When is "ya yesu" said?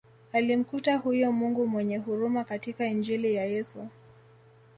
3.35-3.87